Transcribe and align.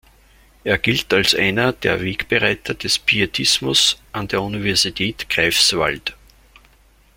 Er 0.63 0.79
gilt 0.79 1.13
als 1.13 1.35
einer 1.35 1.73
der 1.73 2.01
Wegbereiter 2.01 2.73
des 2.73 2.97
Pietismus 2.97 4.01
an 4.11 4.27
der 4.29 4.41
Universität 4.41 5.29
Greifswald. 5.29 6.15